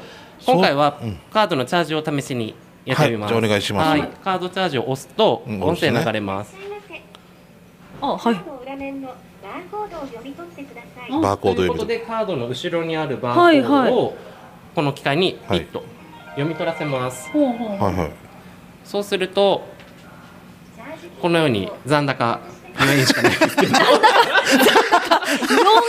[0.45, 0.99] 今回は
[1.31, 3.45] カードのチャージを試しにやってみます、はい。
[3.45, 3.89] お願いします。
[3.89, 4.09] はい。
[4.23, 5.61] カードチャージを押すとうん。
[5.61, 6.55] 音声流れます、
[8.01, 8.33] あ、はい。
[8.35, 11.11] バーコードを読み取ってください。
[11.21, 14.11] バーコードということでカードの後ろにあるバーコードを、はいは
[14.75, 15.83] この機械にピッと
[16.31, 17.43] 読み取らせます、はい
[17.95, 18.11] はい。
[18.85, 19.67] そうすると
[21.21, 22.39] このように残高
[22.75, 23.31] 4円しかない。
[23.31, 23.79] ですけど4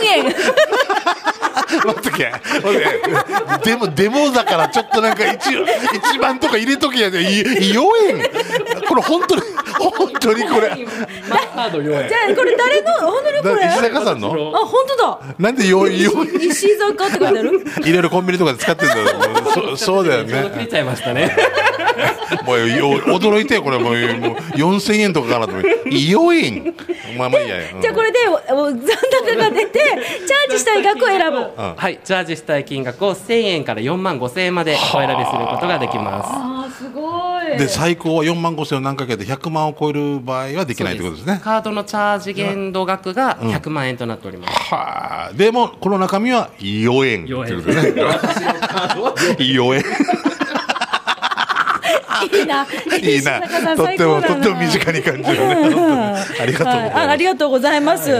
[0.03, 0.25] 円。
[0.25, 2.31] 待っとけ。
[2.31, 2.75] 待
[3.55, 5.51] ってでもデモだからちょっとなんか一
[6.11, 7.19] 一番とか入れとけやで。
[7.19, 8.19] 4円。
[8.91, 9.41] これ本当に
[9.79, 10.69] 本当にこれ。
[11.29, 13.67] マスタード4円じゃあ、これ誰の、本当にこれ？
[13.67, 14.29] 石あ、坂さんの？
[14.29, 15.19] 本当だ。
[15.39, 17.63] なんで 4, 4石坂って書いてある？
[17.85, 19.17] いろいろコンビニとかで使ってるんだよ
[19.77, 20.29] そそうだよね。
[20.33, 21.33] ちょうど切れちゃいましたね。
[22.45, 23.77] もうよ驚いてよこれ。
[23.77, 23.97] もうもう
[24.57, 26.75] 4000円とかかなと思って4円
[27.17, 27.81] まあまあいいや、うん。
[27.81, 29.79] じゃあ、これで、残高が出て、
[30.27, 31.37] チャージしたい額を選ぶ。
[31.37, 31.73] うん。
[31.75, 37.57] はい、チャージしたい金額を1000円から4万5000円までお選びすることができまあー、すごい。
[37.57, 40.83] で最高は4万5千を何かけて100万を超える場合はできす。
[40.83, 41.39] ないということですね。
[41.43, 44.53] カードのチャージ限度額が100万円となっております。
[44.73, 45.33] はあ。
[45.33, 48.01] でもこの中身は4円4円ということでね。
[48.03, 49.83] 私のカードは4円
[52.23, 52.67] いいな。
[52.97, 53.41] いいな。
[53.75, 55.55] とってもとっても身近に感じるね。
[56.41, 56.91] ありがとうございます、はい。
[56.91, 58.05] あありがとうございます。
[58.09, 58.15] で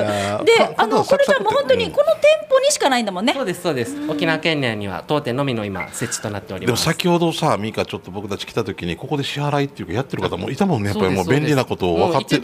[0.78, 3.34] あのこれじゃあもう本当にこの店舗にしかないんだもんね。
[3.34, 3.42] そ。
[3.42, 3.96] うですそうです。
[4.08, 12.40] 沖縄県内には当店のみの今設置となっておりでもます先ほどさミカちょっと僕たち来た時にここで支払いっていうかやってる方もいたもんねやっぱりもう便利なことを分かって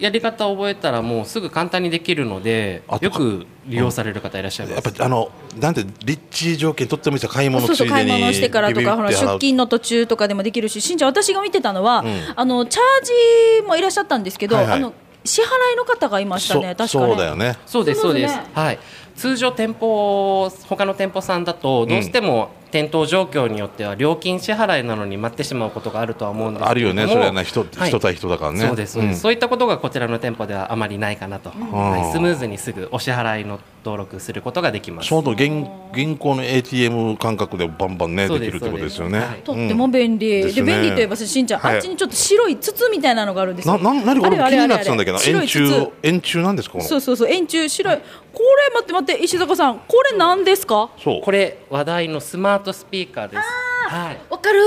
[0.00, 4.84] やり方を覚えたらもうすぐ簡単にできるのでよく利用される方いらっしゃいます。
[4.84, 18.78] やっぱあのなんて立地条件とってもいいですよ買い物そうそう買いついでに物してからとビビかほら出勤の途中とかでもできるししんちゃん私が見てたのは、あのチャージもいらっしゃったんですけど、はいはいあの支払いの方がいましたね確かそねそうだよねそうですそうですそうですねはい
[19.16, 27.88] 通常店舗他の店舗さんだとどうしても店頭状況によっては料金支払いなのに待ってしまうことがあるとは思うんですあるよねそれはね人,、はい。
[27.88, 28.66] 人対人だからね。
[28.66, 29.14] そうですそうん。
[29.14, 35.08] そういったことがこちらの店舗ではあまりないかなと、はい、スムーズにすぐお支払いの登録することができます。
[35.08, 39.00] ちょうど銀銀行の ATM 感覚でバンバンねできるってことです。
[39.00, 39.20] よね。
[39.20, 41.76] そうですとっても便利、うんで便利といえばしんちゃん、はい。
[41.76, 43.78] あっちにちょっと白い筒みたいなのがあるんですよ。
[43.78, 44.68] なな何これあれあれ。
[44.68, 45.72] 気になってたんだけど円あれあれ白い筒。
[45.72, 46.84] 柱円柱なんですかこの？
[46.84, 47.96] そうそうそう円柱白い。
[47.96, 48.02] こ
[48.42, 50.90] れ待って待って石坂さんこれ何ですか？
[50.98, 51.20] そう。
[51.22, 53.42] これ話題のスマートスピーカーです
[53.88, 54.20] はい。
[54.28, 54.60] わかる。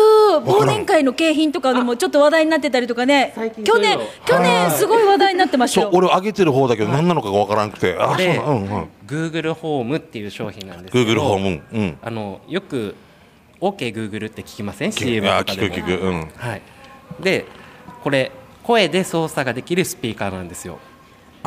[0.45, 3.33] 忘年会の景品とかでもちょっと話題になってたりとかね。
[3.35, 5.91] 最近去年去年すごい話題になってましたよ。
[5.91, 7.95] そう俺上げてる方だけど何なのかがわからなくて。
[7.99, 8.89] あそううんうん。
[9.05, 11.11] Google ホームっていう商品なんですけど。
[11.11, 11.97] Google ホームうん。
[12.01, 12.95] あのよく
[13.61, 14.91] OKGoogle って聞きません？
[14.91, 14.99] 聞く。
[14.99, 15.75] CM あとかでも。
[15.75, 16.03] 聞く聞く。
[16.05, 16.29] うん。
[16.35, 16.61] はい、
[17.21, 17.45] で
[18.03, 18.31] これ
[18.63, 20.79] 声で操作ができるスピーカーなんですよ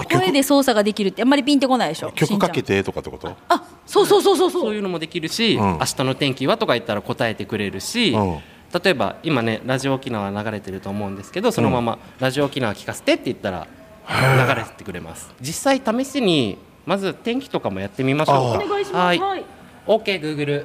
[0.04, 2.12] 声で操作ができるってあんまりピンとこないでしょ？
[2.12, 3.36] 曲かけてとかってこと？
[3.48, 4.62] あそうそうそうそうそう。
[4.62, 5.58] そういうのもできるし、ん。
[5.58, 8.38] 明日の天気はとか言ったら答えてくれるし、うん。
[8.82, 13.66] 例えば今ねラジオ沖縄流れてると思うんですけどそのままラジオ沖縄聞かせてって言ったら
[14.08, 15.32] 流れてくれます。
[15.40, 18.34] 実際試しにまず天気とかもやってみましょう。
[18.34, 19.04] かあお願いします。
[19.06, 19.18] はい。
[19.18, 19.44] はい。
[19.86, 20.64] OKGoogle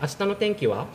[0.00, 0.86] 明日の天気は？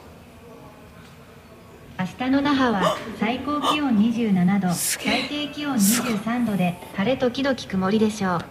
[1.97, 8.45] 明日の那覇は最高気温27度最低気温23度で晴れ時々曇りでしょう。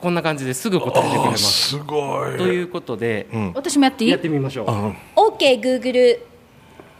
[0.00, 1.68] こんな感じですぐ答えてくれます。
[1.70, 2.36] すごい。
[2.38, 3.52] ということで、ん。
[3.54, 4.10] 私もやっていい？
[4.10, 6.18] やってみましょう、うん OK Google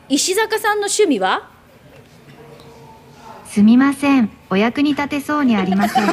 [0.09, 1.49] 石坂さんの趣味は？
[3.47, 4.31] すみません。
[4.51, 6.05] お役に立てそうにありません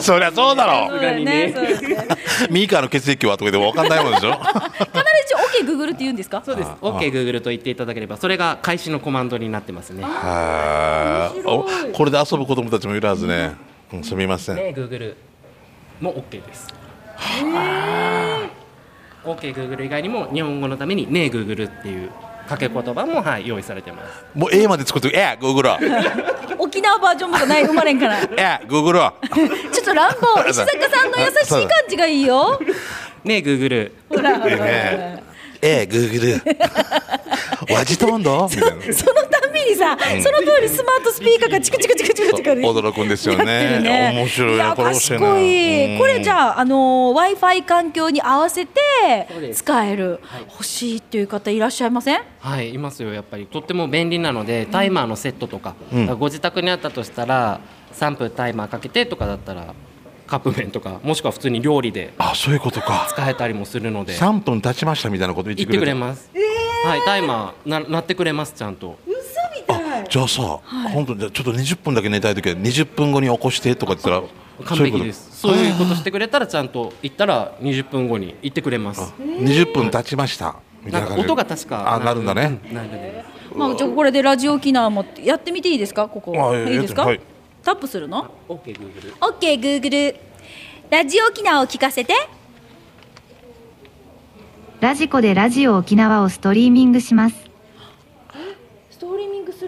[0.00, 0.88] そりゃそうだろ。
[0.90, 1.54] そうね
[2.50, 4.32] ミーカーの血液はとかでも分かんないもんでしょ。
[4.34, 4.48] 必ず
[5.60, 6.42] 一応 OK Google って言うんですか？
[6.44, 6.68] そうです。
[6.80, 10.02] OKGoogle と言っていただければそれが開始のコマンドになってますね。
[10.04, 13.54] はーおこれで遊ぶ子供たちもいるはずね、
[13.92, 15.14] うん、すみません、ね Google
[16.00, 16.68] も OK です。
[19.24, 22.10] OKGoogle 以外にも日本語のためにね Google っていう
[22.48, 24.24] 掛け言葉も、はい、用意されてます。
[24.34, 25.70] もう A まで作って「えグーグル。
[26.58, 28.20] 沖縄バージョンもない生まれんから。
[28.20, 29.00] ち ょえグーグル。
[29.82, 32.58] っと乱暴石坂さんの優しい感じがいいよ。
[33.24, 34.66] ね Google ほらほらほら。
[34.66, 35.22] ね
[35.60, 35.86] え。
[35.86, 36.26] グーグ
[37.68, 37.74] ル。
[37.74, 38.94] ワジトンドみたいな。
[38.94, 48.80] そのたにさ、その通りスマートスピーカーがチクチクチクチクチク驚くんですよね面白いいやなこれ賢い、うんこれじゃあ、あの w i f i 環境に合わせて
[49.54, 50.20] 使える、
[50.50, 55.74] 欲しいっていう方いらっしゃいませんはいいますよやっぱりとっても便利なのでタイマーのセットとか,、
[56.18, 57.60] ご自宅にあったとしたら
[57.94, 59.74] 3分タイマーかけてとかだったら
[60.26, 69.11] カップ麺とかもしくは普通に料理であそういうことか使えたりもするので3分経ちましたみたいなこと言ってくれます、はいタイマーな鳴ってくれますちゃんとあ
[70.12, 70.42] じゃあさ、
[70.92, 74.28] 本当じゃあちょっと20分だけ寝たい時は20分後に起こしてとかって言った
[74.60, 75.40] ら完璧です。
[75.40, 75.94] そういうこと？
[75.94, 79.00] してくれたらちゃんと言ったら20分後に行ってくれます。
[79.00, 80.56] そういうこと20分経ちました。
[80.84, 83.24] みたないな感じで音が確かあなるんだね、うんなるね。
[83.56, 86.06] まあ、じゃあこれでラジオ沖縄もやってみていいですか？
[86.08, 86.34] ここ。
[86.52, 87.20] あいいですか、はい。
[87.64, 90.16] タップするの？OKGoogle OK Google
[90.90, 92.12] ラジオ沖縄を聞かせて。
[94.80, 97.36] ラジコでラジオ沖縄をストリーミングします。
[97.36, 97.41] ス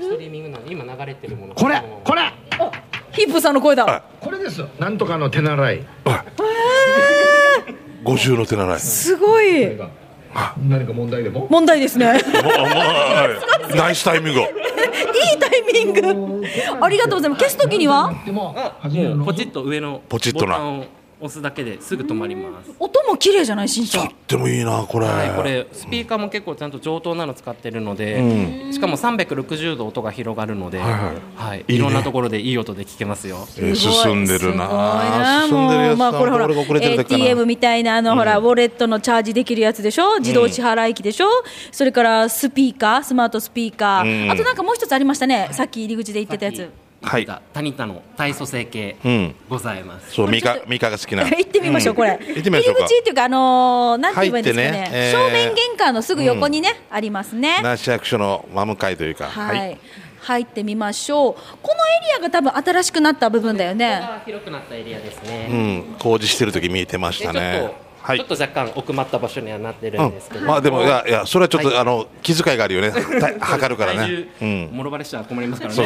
[0.01, 1.55] すストるリーミングなの今流れてるもの。
[1.55, 2.33] これこれ。
[3.13, 4.03] ヒップさんの声だ。
[4.21, 5.87] これですなんとかの手習い。
[8.03, 8.81] 五重の手習い。
[8.81, 9.79] すごい。
[10.69, 11.47] 何か問題でも？
[11.49, 12.21] 問題ですね。
[13.77, 14.41] ナイスタイミング。
[15.39, 16.47] タイミング。
[16.81, 17.41] ありがとうございます。
[17.41, 18.13] 消すときには？
[18.27, 19.25] でもあ始めるの？
[19.25, 20.59] ポチッと上のポチッとな
[21.25, 22.71] 押すだけですぐ止まります。
[22.79, 24.15] 音も綺麗じゃないしんちゃん。
[24.29, 31.01] でもいいなこれ、はい、これスピーカーも結構ちゃんと上等なの使ってるので、しかも360度音が広がるので、はいはい。
[31.37, 31.79] はい。
[31.79, 33.49] ろんなところでいい音で聞けますよ。
[33.57, 35.47] えー進んでるな。
[35.49, 40.19] 進んでるやつもうまあこれほら ATM みたいなあの、ほらウォレットのチャージできるやつでしょ？
[40.19, 41.27] 自動支払い機でしょ、
[41.73, 44.31] それからスピーカースマートスピーカー、うん。
[44.31, 45.49] あとなんかもう一つありましたね。
[45.53, 46.69] さっき入り口で言ってたやつ
[47.05, 50.13] はいタニタの体組成計うんございます。
[50.13, 52.11] そうミカミカが好きな 行ってみましょう、これ。
[52.11, 55.11] 行ってみましょうか入り口っていうか、あのーなんて言えばいいんですかね。
[55.13, 57.61] 正面玄関のすぐ横にね、ありますね。
[57.63, 59.79] 那市役所の真向かいというかはい。
[60.21, 61.35] 入ってみましょう。
[61.63, 64.01] このエリアが多分新しくなった部分だよね。
[64.01, 65.49] が広くなったエリアですね。
[65.51, 68.19] うん工事してる時見えてましでちょっと、たねはい。
[68.19, 71.77] ちょっと若干奥まった場所にはなってるんですけど、うん、まあでもいやいやそれはちょっと、はい。
[71.79, 72.93] あの気遣いがあるよね。
[72.93, 74.77] た測るから体ね重、うん。
[74.77, 75.77] もろバレしたら困りますからね。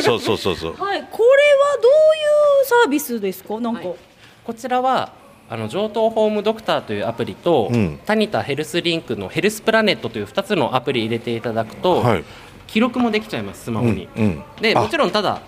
[0.00, 0.38] そうそうそうそう。
[0.38, 1.04] そうそうはい。
[1.10, 3.58] これはどういうサービスですか？
[3.60, 3.88] なんか。
[3.88, 3.98] はい
[4.44, 5.10] こちらは
[5.50, 7.98] あの上等ホームドクターというアプリと、うん。
[8.06, 12.24] タニタヘルスリンクのヘルスプラネットという2つのアプリ入れていただくと、はい。
[12.68, 14.44] 記録もできちゃいますスマホに、うんうん。
[14.62, 14.82] であ。
[14.82, 15.40] もちろんただ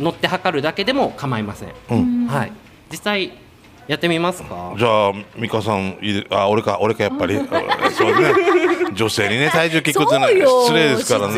[0.00, 2.26] 乗って測るだけでも構いません、うん。
[2.26, 2.52] はい。
[2.90, 3.32] 実際
[3.88, 4.74] やってみますか？
[4.78, 7.36] じゃあ美香さんいいあ俺か俺かやっぱり？
[7.38, 7.42] あ
[7.90, 8.32] そうね。
[8.94, 11.34] 女性にね体重聞くってのは失礼ですからね。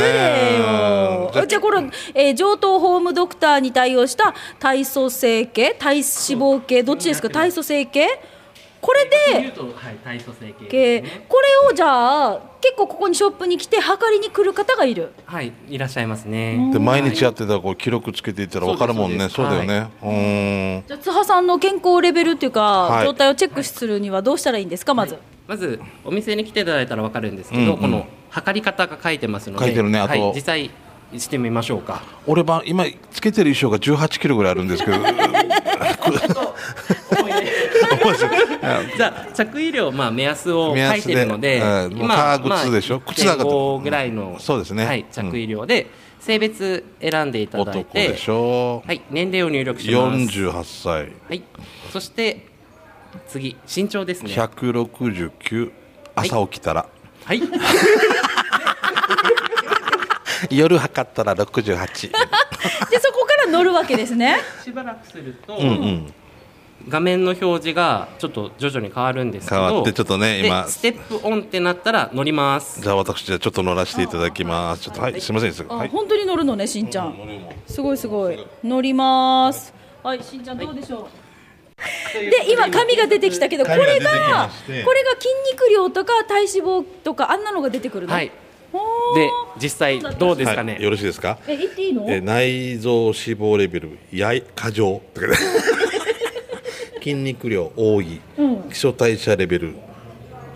[1.46, 1.82] じゃあこれ、
[2.14, 6.82] えー上等ホームドクターに対応した体組成計体脂肪計？
[6.82, 7.30] どっちですか？
[7.30, 8.06] 体組成計
[8.80, 11.24] これではい、体組成ね。
[11.28, 15.12] これをじゃあ結構ここにショップに来て測りに来る方がいる。
[15.26, 16.70] はいいらっしゃいますね。
[16.72, 19.28] で毎日やってたらこう記録つけていったら分かるもんね。
[19.28, 20.84] そううだよね、うーん。
[20.86, 23.06] じゃあ津波さんの健康レベルっていうか、はい。
[23.06, 27.78] 状態をチェックするにはどうしたらいいんですかまず、まずお店に来ていただいたら分かるんですけど、うんうん。
[27.78, 30.70] この測り方が書いてますので書いてるねあとはい、実際
[31.18, 32.02] してみましょうか。
[32.26, 34.98] 俺ば今つけてる衣装が18キロぐらいあるんですけど
[38.96, 42.98] じゃあ着衣量、まあ、目安を書いてるのでうんまあ革靴でしょ？
[42.98, 44.86] まあ靴だから1.5ぐらいの、そうですね。
[44.86, 45.86] はい、着衣量で、
[46.20, 48.82] 性別選んでいただい男てでしょ？
[48.86, 50.16] はい、年齢を入力します。
[50.38, 51.12] 48歳。
[51.28, 51.42] はい、
[51.92, 52.46] そして
[53.28, 54.30] 次身長ですね。
[54.32, 55.72] 169
[56.14, 56.86] 朝起きたら、
[57.24, 57.42] はい。
[60.50, 62.18] 夜測ったら68で
[62.98, 64.38] そこから乗るわけですね。
[64.64, 66.14] しばらくすると、うんうん
[66.88, 70.66] 画面の表示がちょっと徐々に変わるんですけど変わってちょっとねで今。
[70.66, 72.80] ステップオンってなったら乗ります。
[72.80, 74.82] じゃあ私じゃあちょっと乗らせていただきます。
[74.82, 75.88] ちょっとはいすいませんですあ、はい。
[75.88, 77.14] 本当に乗るのねしんちゃん。
[77.66, 78.46] すごいすごい。
[78.64, 79.74] 乗ります。
[80.02, 81.04] はいしんちゃんどうでしょう、
[82.18, 88.14] で今紙が出てきたけどこれ紙がこれが筋肉量とか体脂肪とかあんなのが出てくるの？
[88.14, 88.32] はい。
[89.14, 89.28] で
[89.60, 90.82] 実際どうですかね、はい。
[90.82, 91.38] よろしいですか？
[91.46, 92.06] え言っていいの？
[92.08, 95.02] え内臓脂肪レベルやい過剰。
[95.12, 95.34] とかね
[97.00, 98.62] 筋肉量多い、うん。
[98.70, 99.76] 基礎代謝レベル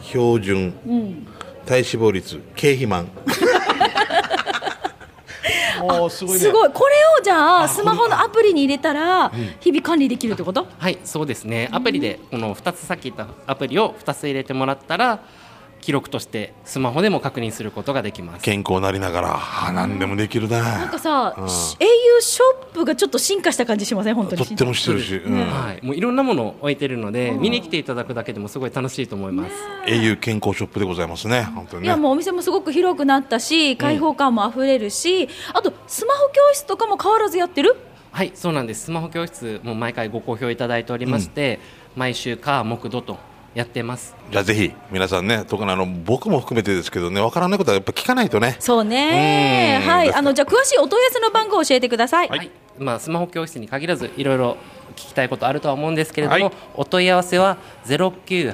[0.02, 1.26] 標準、うん。
[1.66, 3.08] 体脂肪率経肥満。
[5.80, 6.40] もうすごいね。
[6.40, 6.70] すごい。
[6.72, 9.30] これをじゃあスマホのアプリに入れたら
[9.60, 10.66] 日々管理できるってこと？
[10.78, 11.68] はいそうですね。
[11.72, 15.20] アプリでこの2つさっき言ったアプリを2つ入れてもらったら
[15.84, 18.42] 記録としてスマホでも確認することができます。
[18.42, 19.38] 健康になりながら。
[19.38, 21.44] あ何でもできるなんなかさ、うん。
[21.44, 21.48] au
[22.22, 24.14] ショップがちょっと進化した感じしません？
[24.14, 24.46] 本当に。
[24.46, 25.40] とってもしてるし、うん。
[25.40, 29.54] はい、もういろんなものを置いてるので、見に来ていただくだけでもすごい楽しいと思います。
[29.84, 31.42] au 健康ショップでございますね。
[31.42, 31.88] 本当にね。
[31.88, 37.76] いやもうお店もすごく広くなったし開放感もあふれるし、あとスマホ教室とかも変わらずやってる？
[38.10, 38.86] はい、そうなんです。
[38.86, 41.60] スマホ教室も毎回ご好評いただいておりまして、
[41.94, 43.18] 毎週火木土と
[43.54, 44.14] やってます。
[44.30, 48.56] じゃあぜひ皆さんね特にあの僕も含めてですけどねわからないことはやっぱ聞かないとね。
[48.58, 49.80] そうね。
[49.82, 49.88] うん。
[49.88, 50.12] はい。
[50.12, 54.56] あのじゃあ詳しいお問い合わせの番号を教えてください、はい、まあスマホ教室に限らずいろいろ
[54.96, 56.54] 聞きたいことあるとは思うんですけれども、はい。
[56.74, 58.52] お問い合わせはゼロ九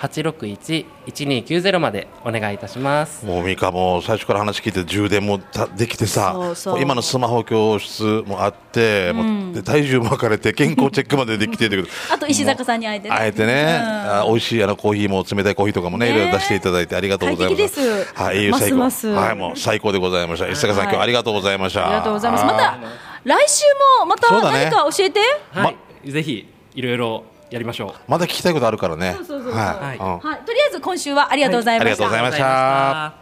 [0.00, 3.26] 八八六一一二九ゼロまでお願いいたします。
[3.26, 6.32] もうミカも最初から話聞いて充電もたできてさ。
[6.32, 6.82] そうそう。
[6.82, 13.14] 今のスマホ教室もあって、もうで体重も測れて健康チェックまでできてるあと石坂さんに会えてね。
[13.14, 14.20] あえてね、うん。
[14.20, 17.58] あ美味しいあのコーヒーも冷たいコーヒーとかもねねいろいろ出していただいてありがとうございます。
[17.58, 18.14] 快適です。
[18.14, 18.76] はい、最高。
[18.78, 19.26] ますます。
[19.26, 20.48] はい、もう最高でございました。
[20.48, 20.94] 石坂さん、はい。
[20.94, 21.86] 今日ありがとうございました。
[21.86, 22.32] ありがとうござい。
[22.32, 22.78] ますまたは
[23.22, 23.64] 来週
[24.00, 28.10] もまた何か教えて、はい、ぜひいろいろやりましょう。
[28.10, 29.14] まだ聞きたいことあるからね。
[29.18, 29.60] そうそうそうそう。
[29.60, 29.98] はい。
[29.98, 32.12] はい、とりあえず今週はありがとうございました、はい。
[32.12, 33.19] ありがとうございました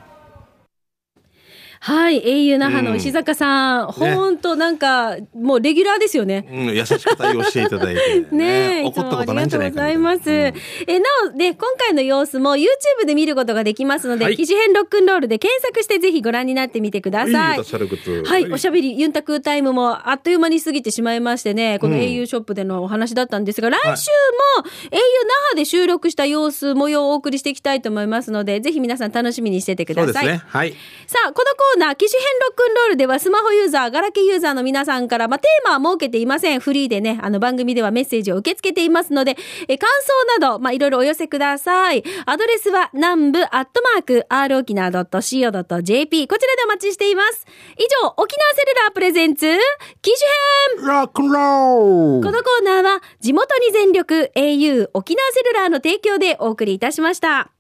[1.80, 6.46] はい、au 那覇の石坂さん、本当なんか、もうレギュラーですよね。
[6.50, 10.60] うん、優しく対応していただいて、 ねえ、怒ったことないんじゃないかいつもありがとうございます。
[10.86, 17.32] え、なお、で、今回の様子も YouTube で見ることができますので、はい記事編ロックンロールで検索してぜひご覧になってみてください。
[17.32, 17.58] はい、
[18.52, 24.10] おしゃべりユンタクタイムもあっという間に過ぎてしまいましてね、このうん au ショップでのお話だったんですが、来週
[24.58, 25.00] も au 那
[25.48, 30.12] 覇で収録した様子、模様をお送りしていきたいと思いますので、ぜひ皆さん楽しみにしててください。
[30.12, 30.44] そうですね。
[30.46, 30.74] はい。
[31.06, 36.61] さあ、このコーナー、機種編ロックンロールではスマホユーザー、ガラケーユーザーの皆さんから、まあ、テーマは設けていません。
[36.61, 39.37] フリーでね、あの番組ではメッセージを受け付けていますので、
[39.68, 42.02] え感想など、まあ、いろいろお寄せください。
[42.26, 47.46] アドレスは南部アットマーク r 沖縄 .co.jp こちらでお待ちしています。
[47.76, 49.46] 以上、沖縄セルラープレゼンツ、
[50.02, 50.12] 機
[50.76, 57.57] 種編ロックンローこのコーナーは地元に全力 au 沖縄セルラーの提供でお送りいたしました。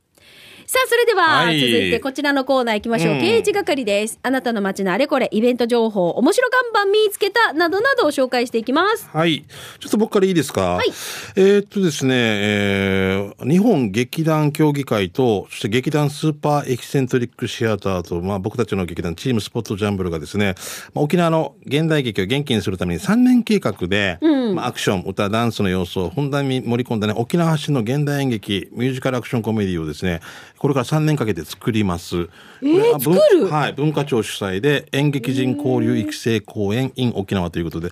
[0.70, 3.14] さあ、それでは、はい続いてこちらのコーナー行きましょう。
[3.14, 4.18] うん刑事係です。
[4.22, 9.08] あなたの街のあれこれ、イベント情報、面白看板見つけた、などなどを紹介していきます。
[9.10, 9.46] はい。
[9.80, 10.74] ちょっと僕からいいですか？
[10.74, 10.88] はい
[11.36, 20.54] えーっとですね、えー日本劇団協議会と、そして劇団スーパーエキセントリックシアターと、まあ僕たちの劇団チームスポットジャンブルがですね、
[20.92, 24.18] まあ、沖縄の現代劇を元気にするために3年計画で、
[24.54, 30.20] まあアクション、歌、ダンスの要素をふんだんに盛り込んだね、沖縄発信の現代演劇、ミュージカルアクションコメディをですね、
[30.58, 32.28] これから3年かけて作ります。
[32.62, 33.46] えー作る？
[33.48, 37.90] はい、文化庁主催で演劇人交流育成公演 in 沖縄ということで、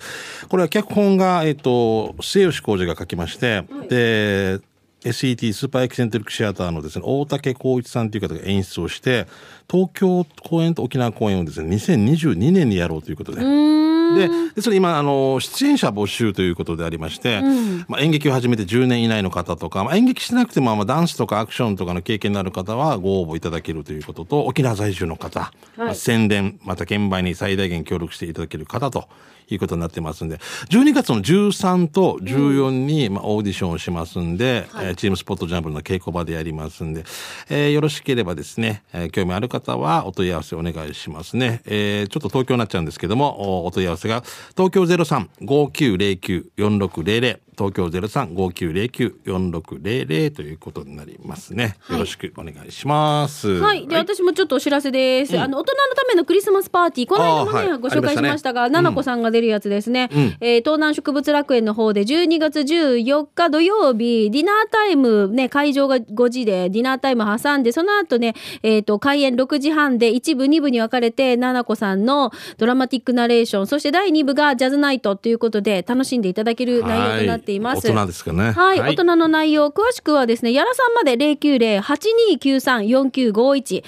[0.49, 4.59] これは脚本が、えっ、と、末吉浩二が書きまして、で、
[5.07, 9.27] SET スーパーエキセントリックシアターのですね、大竹光一さんという方が演出をして、
[9.71, 13.41] 東京公演と沖縄公演をですね、2022年にやろうということで。
[13.41, 17.41] で、でそれ今、あの、出演者募集ということでありまして、
[17.89, 29.09] まあ、演劇を始めて10年以内の方とか、まあ、演劇してなくても、まあ、ダンスとかアクションとかの経験のある方はご応募いただけるということと、沖縄在住の方、まあ、宣伝、また券売に最大限協力していただける方と
[29.49, 30.37] いうことになってますんで、
[30.71, 37.05] 12月の13と14に、まあ、オーディションをしますんで、えーチームスポットジャンプルの稽古場でやりますんで、
[37.49, 41.61] えーよろしければですね、えー興味ある方はお問い合わせお願いしますね。
[41.67, 44.23] えーちょっと東京になっちゃうんですけども、おお問い合わせが、
[44.57, 51.77] 東京03-5909-4600、東京03-5909-4600ということになりますね。
[51.91, 53.49] よろしくお願いします。
[53.49, 53.87] はい。
[53.87, 55.39] で、私もちょっとお知らせです。
[55.39, 60.09] あの、大人のためのクリスマスパーティー、この間もね、はいご紹介しましたが、ななこさんが出るやつですね。
[60.13, 77.87] うんえー東南植物楽園の方で12月14日土曜日、ディナータイム、ね、会場が5時で、ディナータイム挟んで、その後ね、えっ、と、開演6時半で、1部、2部に分かれて、ななこさんのドラマティックナレーション、そして第2部がジャズナイトということで、楽しんでいただける内容となっています。
[77.87, 78.53] はい大人ですかね。
[78.53, 83.85] はい、大人の内容、詳しくはですね、やらさんまで090-8293-4951、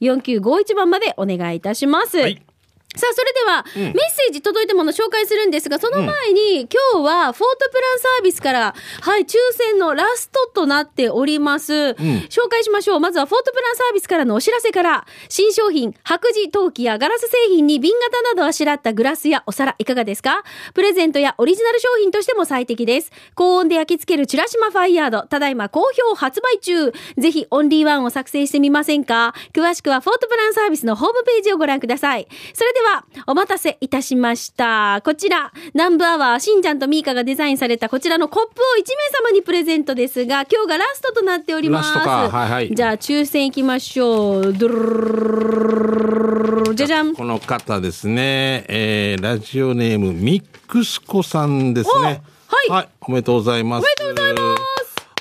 [0.00, 2.18] 090-8293-4951番までお願いいたします。
[2.18, 2.42] はい
[2.96, 11.72] さあ、それでは、メッセージ届いたものを紹介するんですが、その前に、今日は、フォートプランサービスから、はい、抽選のラストとなっております。
[11.72, 13.00] 紹介しましょう。
[13.00, 20.42] まずは、フォートプランサービスからのお知らせから、新商品、白磁陶器やガラス製品に瓶型などあしらったグラスやお皿、いかがですか？
[20.74, 23.12] プレゼントやオリジナル商品としても最適です。
[23.34, 26.92] 高温で焼き付けるチュラシマファイヤード、ただいま好評発売中。
[27.18, 29.34] ぜひ、オンリーワンを作成してみませんか？
[29.52, 32.28] 詳しくは、フォートプランサービスのホームページをご覧ください。
[32.54, 32.85] それでは、
[33.26, 35.00] お待たせいたしました。
[35.04, 41.94] こちら、南部アワー、しんちゃんとみーかがデザインされたこちらのコップを1名様にプレゼントですが、今日がラストとなっております。
[41.94, 44.52] ラストかはいはいじゃあ、抽選いきましょう。
[44.52, 44.68] ドゥ
[46.68, 47.14] ルじゃじゃん。
[47.14, 52.22] この方ですね、えー、ラジオネームミックスコさんですね。
[52.68, 53.84] はいおめでとうございます。
[53.84, 54.66] おめでとうございます。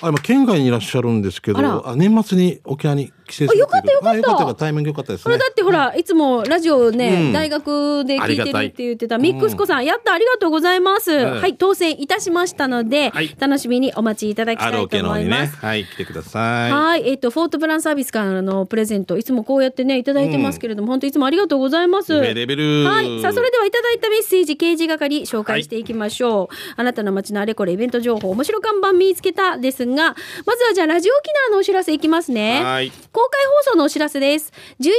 [0.01, 5.46] あ、今県外にいらっしゃるんですけど、あ年末に沖縄に帰省するあよかったよかったあよかったよかったタイミングよかったですねこれだ。
[5.50, 11.26] ってほら、いつもラジオね、うん大学で聞いてるって言ってたミックスコさん、やったありがとうございます。
[11.26, 15.56] んはい、当選いたしましたので、はい楽しみにお待ちいただきたいと思います。
[15.58, 16.72] はい、来てください。
[16.72, 22.14] はい、えっ、と、フォートプランサービスからのプレゼント、いつもこうやってね、いただいてますけれども、本当いつもありがとうございます。
[22.14, 23.22] はい。
[23.22, 26.56] さあ、それではいただいたメッセージ、掲示係、紹介していきましょう。
[26.78, 32.64] あなたの街のあれこれイベント情報、面白看板見つけたですが、まずはじゃあ、ラジオ沖縄のお知らせいきますね。
[32.64, 34.51] はい公開放送のお知らせです。
[34.82, 34.91] 11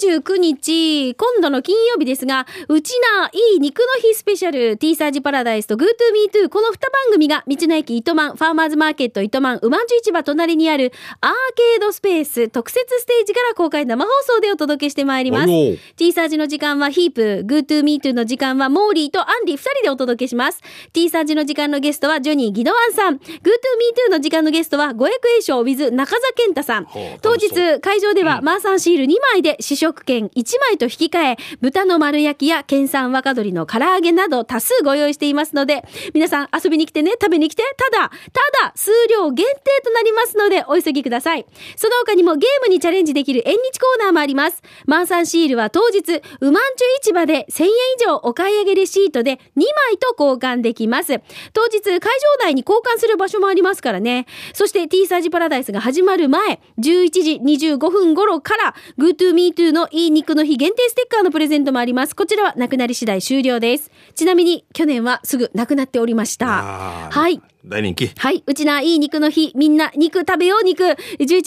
[0.00, 15.46] 月29日、今度の金曜日ですが、うちないい肉の日スペシャル、T サージパラダイスと GoToMeToo、この2番組が、道の駅糸満、ファーマーズマーケット糸満、うまんじゅ市場隣にあるアーケードスペース特設ステージから公開生放送でお届けしてまいります。
[15.96, 20.62] T サージの時間はヒープ、GoToMeToo の時間はモーリーとアンリ2人でお届けします。
[20.94, 23.16] T サージの時間のゲストはジョニー・ギドワンさん。
[23.16, 26.86] GoToMeToo の時間のゲストは五役栄翔 with 中澤健太さん。
[27.20, 35.84] 当楽しそう日、会場ではマーサンシール2枚で試食券1枚と引き換え、豚の丸焼きや県産若鶏の唐揚げなど多数ご用意していますので、
[36.14, 41.46] 皆さん遊びに来てね、食べに来て、ただ、ただ、数量限定となりますので、お急ぎください。
[41.76, 44.62] その他にもゲームにチャレンジできる縁日コーナーもあります。
[44.86, 47.72] マーサンシールは当日、うまんちゅ市場で1000円以
[48.06, 51.20] 上お買い上げレシートで2枚と交換できます。
[51.52, 52.00] 当日、会場
[52.44, 54.26] 内に交換する場所もありますからね。
[54.54, 62.14] そして T サージパラダイスが始まる前、11時25分頃から GoToMeToo のいい肉の日限定ステッカーのプレゼントもあります。
[62.14, 63.90] こちらはなくなり次第終了です。
[64.14, 67.10] ちなみに去年はすぐなくなっておりました。
[67.10, 67.40] はい。
[67.64, 68.10] 大人気。
[68.16, 68.42] はい。
[68.46, 70.82] うちないい肉の日、みんな肉食べよう肉。
[70.84, 70.96] 11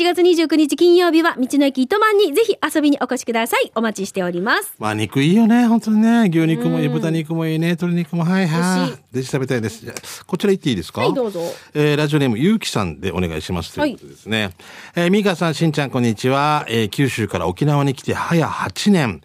[0.04, 3.72] 月29日金曜日は道の駅糸満にぜひ遊びにお越しください。
[3.76, 4.76] お待ちしております。
[4.78, 6.30] まあ肉いいよね、本当にね。
[6.30, 8.98] 牛肉もいい、豚肉もいいね、鶏肉も、はいはしいい。
[9.16, 10.26] ぜひ食べたいです。
[10.26, 11.02] こちら行っていいですか？
[11.02, 11.42] はいどうぞ
[11.74, 13.74] えーラジオネーム、ゆうきさんでお願いします。
[13.74, 14.52] ということですね。
[14.96, 16.66] えー、みかさん、しんちゃん、こんにちは。
[16.70, 19.22] えー九州から沖縄に来て早8年。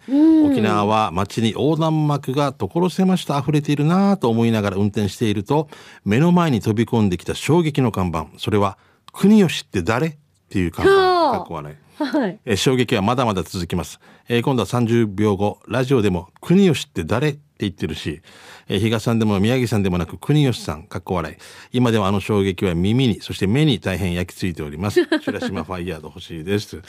[0.51, 5.69] 沖縄は街に横断幕が所狭しと溢れているなぁと思いながら運転していると、
[6.03, 8.27] 目の前に飛び込んできた衝撃の看板。
[8.37, 8.77] それは、
[9.13, 10.15] 国吉って誰っ
[10.49, 10.93] ていう看板。
[10.93, 12.03] はあかっこ笑い。
[12.03, 12.39] はい。
[12.45, 13.99] えー衝撃はまだまだ続きます。
[14.27, 18.21] えー今度は30秒後、ラジオでも、国吉って誰って言ってるし、
[18.67, 21.35] えー、比嘉さんでも宮城さんでもなく、国吉さん、かっこ笑い。
[21.71, 25.01] 今でもあの衝撃は耳に、そして目に大変焼き付いております。
[25.21, 26.81] 白島ファイヤード欲しいです。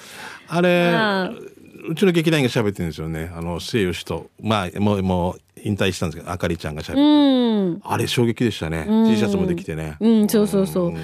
[0.49, 1.31] あれあ、
[1.89, 3.33] うちの劇団員が喋ってるんですよね。
[3.35, 7.03] あの、末吉と、まあ、もう、もう、引退したんですけど、あかりちゃんが喋ってる。
[7.03, 7.81] うん。
[7.85, 8.85] あれ衝撃でしたね。
[9.09, 9.97] T シャツもできてね。
[10.01, 10.85] うん、そうそうそう。
[10.87, 10.95] はい、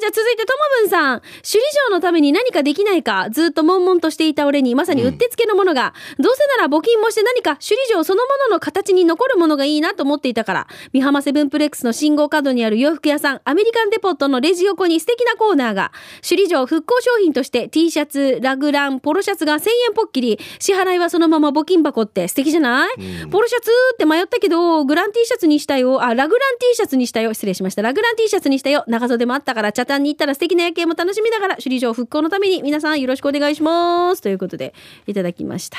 [0.00, 1.20] じゃあ続いて、ともぶんさん。
[1.20, 15.92] 首里城のために何かできないか、ずっと悶々としていた俺に、まさにうってつけのものが、どうせなら募金もして何か首里城そのものの形に残るものがいいなと思っていたから、美浜セブンプレックスの信号角にある洋服屋さん、アメリカンデポットのレジ横に素敵なコーナーが、
[16.22, 22.94] 首里城復興商品として T シャツ、ラグラン、ポロシャツが1000円ポッキリ、支払いはそのまま募金箱って素敵じゃない、
[23.30, 26.00] ポロシャツって迷ったけど、グラン T シャツにしたよ。
[26.02, 27.34] あ、ラグラン T シャツにしたよ。
[27.34, 27.82] 失礼しました。
[27.82, 28.84] ラグラン T シャツにしたよ。
[28.86, 34.22] 長袖もあったから、茶炭に行ったら素敵な夜景も楽しみながら、首里城復興のために皆さんよろしくお願いします。
[34.22, 34.72] ということで、
[35.08, 35.78] いただきました。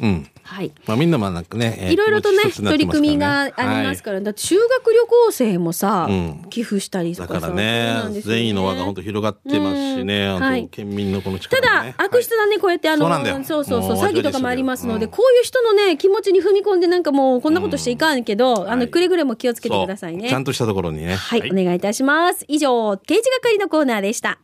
[0.00, 0.26] うん。
[0.42, 0.72] はい。
[0.86, 6.46] まあみんなまあなんかね、えーいろいろとね、取り組みがありますから、だって修学旅行生もさ、うん。
[6.50, 7.40] 寄付したりとだかさ。
[7.42, 13.08] からね善意の輪が本当広がってますしね、あとうんはい県民のこの力ただ、悪質なね、こうやってあの、
[13.44, 15.10] そうそうそう詐欺とかもありますので、うん。
[15.10, 18.88] こういう人のね、気持ちに踏み込んでなんかもう、こんなことしちゃいかんけど、あの、はい。
[18.88, 20.28] くれぐれも気をつけてくださいね。
[20.28, 21.14] ちゃんとしたところにね。
[21.14, 22.44] はい、お願いいたします。
[22.48, 24.38] 以上、刑事係のコーナーでした。